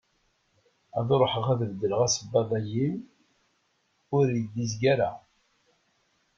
[0.99, 2.89] Ad ruḥeɣ ad d-beddleɣ asebbaḍ-agi,
[4.15, 5.11] ur iyi-d-izga ara.